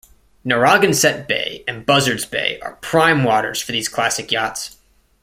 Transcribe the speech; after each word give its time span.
Narragansett 0.43 1.27
Bay 1.27 1.63
and 1.67 1.85
Buzzards 1.85 2.25
Bay 2.25 2.59
are 2.61 2.75
prime 2.77 3.23
waters 3.23 3.61
for 3.61 3.71
these 3.71 3.87
classic 3.87 4.31
yachts. 4.31 4.77